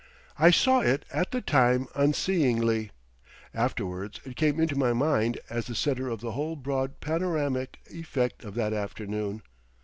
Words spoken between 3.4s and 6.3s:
afterwards it came into my mind as the centre of